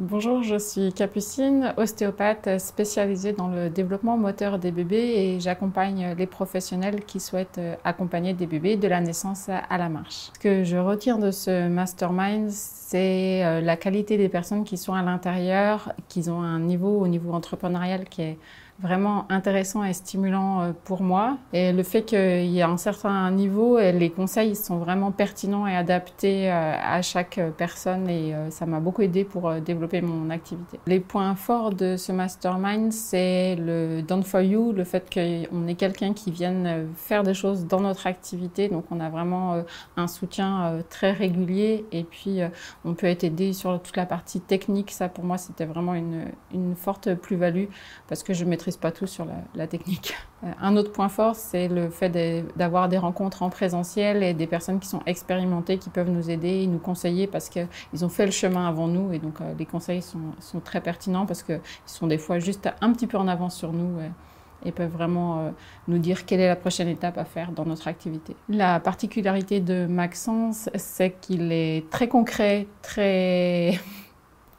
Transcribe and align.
Bonjour, 0.00 0.44
je 0.44 0.56
suis 0.60 0.92
Capucine, 0.92 1.74
ostéopathe 1.76 2.60
spécialisée 2.60 3.32
dans 3.32 3.48
le 3.48 3.68
développement 3.68 4.16
moteur 4.16 4.60
des 4.60 4.70
bébés 4.70 4.96
et 5.16 5.40
j'accompagne 5.40 6.14
les 6.16 6.28
professionnels 6.28 7.04
qui 7.04 7.18
souhaitent 7.18 7.60
accompagner 7.82 8.32
des 8.32 8.46
bébés 8.46 8.76
de 8.76 8.86
la 8.86 9.00
naissance 9.00 9.48
à 9.48 9.76
la 9.76 9.88
marche. 9.88 10.30
Ce 10.34 10.38
que 10.38 10.62
je 10.62 10.76
retire 10.76 11.18
de 11.18 11.32
ce 11.32 11.66
mastermind, 11.66 12.48
c'est 12.48 13.44
euh, 13.44 13.60
la 13.60 13.76
qualité 13.76 14.16
des 14.16 14.28
personnes 14.28 14.62
qui 14.62 14.76
sont 14.76 14.94
à 14.94 15.02
l'intérieur, 15.02 15.92
qui 16.08 16.30
ont 16.30 16.42
un 16.42 16.60
niveau 16.60 17.00
au 17.00 17.08
niveau 17.08 17.32
entrepreneurial 17.32 18.04
qui 18.08 18.22
est 18.22 18.38
vraiment 18.80 19.26
intéressant 19.28 19.82
et 19.82 19.92
stimulant 19.92 20.62
euh, 20.62 20.72
pour 20.84 21.02
moi. 21.02 21.36
Et 21.52 21.72
le 21.72 21.82
fait 21.82 22.02
qu'il 22.02 22.46
y 22.46 22.62
a 22.62 22.68
un 22.68 22.76
certain 22.76 23.30
niveau, 23.30 23.78
les 23.78 24.10
conseils 24.10 24.54
sont 24.54 24.78
vraiment 24.78 25.10
pertinents 25.10 25.66
et 25.66 25.76
adaptés 25.76 26.50
euh, 26.50 26.74
à 26.80 27.02
chaque 27.02 27.40
personne 27.56 28.08
et 28.08 28.34
euh, 28.34 28.50
ça 28.50 28.66
m'a 28.66 28.78
beaucoup 28.78 29.02
aidé 29.02 29.24
pour 29.24 29.52
développer 29.54 30.00
mon 30.00 30.30
activité. 30.30 30.78
Les 30.86 31.00
points 31.00 31.34
forts 31.34 31.70
de 31.70 31.96
ce 31.96 32.12
mastermind, 32.12 32.92
c'est 32.92 33.56
le 33.56 34.02
done 34.02 34.22
for 34.22 34.40
you, 34.40 34.72
le 34.72 34.84
fait 34.84 35.12
qu'on 35.12 35.66
ait 35.66 35.74
quelqu'un 35.74 36.12
qui 36.12 36.30
vienne 36.30 36.88
faire 36.94 37.24
des 37.24 37.34
choses 37.34 37.66
dans 37.66 37.80
notre 37.80 38.06
activité. 38.06 38.68
Donc 38.68 38.84
on 38.90 39.00
a 39.00 39.08
vraiment 39.08 39.62
un 39.96 40.06
soutien 40.06 40.82
très 40.88 41.12
régulier 41.12 41.84
et 41.92 42.04
puis 42.04 42.40
on 42.84 42.94
peut 42.94 43.06
être 43.06 43.24
aidé 43.24 43.52
sur 43.52 43.80
toute 43.82 43.96
la 43.96 44.06
partie 44.06 44.40
technique. 44.40 44.92
Ça 44.92 45.08
pour 45.08 45.24
moi 45.24 45.38
c'était 45.38 45.64
vraiment 45.64 45.94
une, 45.94 46.26
une 46.52 46.76
forte 46.76 47.14
plus-value 47.14 47.66
parce 48.08 48.22
que 48.22 48.34
je 48.34 48.44
maîtrise 48.44 48.67
pas 48.76 48.92
tout 48.92 49.06
sur 49.06 49.26
la, 49.54 49.66
technique. 49.66 50.14
Euh, 50.44 50.52
un 50.60 50.76
autre 50.76 50.92
point 50.92 51.08
fort, 51.08 51.34
c'est 51.34 51.66
le 51.66 51.90
fait 51.90 52.10
d'avoir 52.54 52.88
des 52.88 52.96
rencontres 52.96 53.42
en 53.42 53.50
présentiel 53.50 54.22
et 54.22 54.34
des 54.34 54.46
personnes 54.46 54.78
qui 54.78 54.86
sont 54.86 55.00
expérimentées, 55.04 55.78
qui 55.78 55.90
peuvent 55.90 56.10
nous 56.10 56.30
aider 56.30 56.64
nous 56.68 56.78
conseiller 56.78 57.26
parce 57.26 57.48
qu'ils 57.48 58.04
ont 58.04 58.08
fait 58.08 58.24
le 58.24 58.30
chemin 58.30 58.68
avant 58.68 58.86
nous 58.86 59.12
et 59.12 59.18
donc 59.18 59.40
euh, 59.40 59.52
les 59.58 59.66
conseils 59.66 60.00
sont, 60.00 60.60
très 60.60 60.80
pertinents 60.80 61.26
parce 61.26 61.42
qu'ils 61.42 61.60
sont 61.86 62.06
des 62.06 62.18
fois 62.18 62.38
juste 62.38 62.68
un 62.80 62.92
petit 62.92 63.08
peu 63.08 63.18
en 63.18 63.26
avance 63.26 63.56
sur 63.56 63.72
nous. 63.72 64.00
Et, 64.64 64.70
peuvent 64.70 64.92
vraiment 64.92 65.40
euh, 65.40 65.50
nous 65.88 65.98
dire 65.98 66.24
quelle 66.24 66.40
est 66.40 66.46
la 66.46 66.54
prochaine 66.54 66.88
étape 66.88 67.18
à 67.18 67.24
faire 67.24 67.50
dans 67.50 67.64
notre 67.64 67.88
activité. 67.88 68.36
La 68.48 68.78
particularité 68.78 69.58
de 69.58 69.86
Maxence, 69.86 70.68
c'est 70.76 71.18
qu'il 71.20 71.50
est 71.50 71.90
très 71.90 72.06
concret, 72.06 72.68
très 72.82 73.80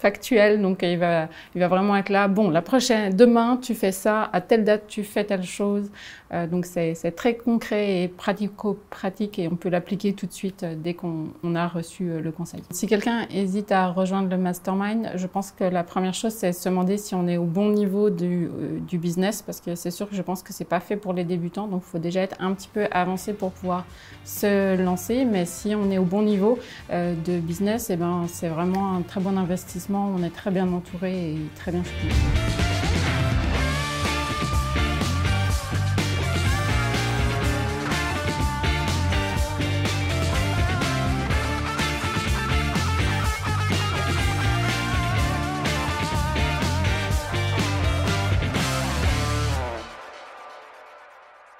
factuel. 0.00 0.60
Donc, 0.60 0.80
il 0.82 0.98
va, 0.98 1.28
il 1.54 1.60
va 1.60 1.68
vraiment 1.68 1.96
être 1.96 2.08
là. 2.08 2.26
Bon, 2.26 2.50
la 2.50 2.62
prochaine, 2.62 3.14
demain, 3.14 3.58
tu 3.60 3.74
fais 3.74 3.92
ça. 3.92 4.30
À 4.32 4.40
telle 4.40 4.64
date, 4.64 4.84
tu 4.88 5.04
fais 5.04 5.24
telle 5.24 5.44
chose. 5.44 5.90
Euh, 6.32 6.46
donc, 6.46 6.64
c'est 6.64 6.94
très 7.16 7.34
concret 7.34 8.02
et 8.02 8.08
pratico-pratique 8.08 9.38
et 9.38 9.48
on 9.48 9.56
peut 9.56 9.68
l'appliquer 9.68 10.12
tout 10.12 10.26
de 10.26 10.32
suite 10.32 10.62
euh, 10.62 10.74
dès 10.76 10.94
qu'on 10.94 11.54
a 11.54 11.66
reçu 11.66 12.08
euh, 12.08 12.20
le 12.20 12.30
conseil. 12.30 12.62
Si 12.70 12.86
quelqu'un 12.86 13.26
hésite 13.30 13.72
à 13.72 13.88
rejoindre 13.88 14.30
le 14.30 14.38
mastermind, 14.38 15.10
je 15.16 15.26
pense 15.26 15.50
que 15.50 15.64
la 15.64 15.82
première 15.82 16.14
chose, 16.14 16.32
c'est 16.32 16.52
se 16.52 16.68
demander 16.68 16.98
si 16.98 17.14
on 17.14 17.26
est 17.26 17.36
au 17.36 17.44
bon 17.44 17.70
niveau 17.70 18.10
du, 18.10 18.48
du 18.86 18.98
business 18.98 19.42
parce 19.42 19.60
que 19.60 19.74
c'est 19.74 19.90
sûr 19.90 20.08
que 20.08 20.14
je 20.14 20.22
pense 20.22 20.42
que 20.42 20.52
c'est 20.52 20.64
pas 20.64 20.80
fait 20.80 20.96
pour 20.96 21.12
les 21.12 21.24
débutants. 21.24 21.66
Donc, 21.66 21.82
il 21.86 21.90
faut 21.90 21.98
déjà 21.98 22.20
être 22.20 22.36
un 22.38 22.54
petit 22.54 22.68
peu 22.72 22.86
avancé 22.92 23.32
pour 23.32 23.50
pouvoir 23.50 23.84
se 24.24 24.80
lancer. 24.80 25.24
Mais 25.24 25.44
si 25.46 25.74
on 25.74 25.90
est 25.90 25.98
au 25.98 26.04
bon 26.04 26.22
niveau 26.22 26.58
de 26.90 27.38
business, 27.40 27.90
eh 27.90 27.96
ben, 27.96 28.26
c'est 28.28 28.48
vraiment 28.48 28.94
un 28.94 29.02
très 29.02 29.20
bon 29.20 29.36
investissement 29.36 29.89
on 29.98 30.22
est 30.22 30.30
très 30.30 30.50
bien 30.50 30.70
entouré 30.72 31.32
et 31.32 31.38
très 31.56 31.72
bien 31.72 31.82
soutenu. 31.82 32.59